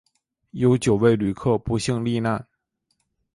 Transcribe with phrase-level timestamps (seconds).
[0.49, 2.47] 有九位旅客不幸罹难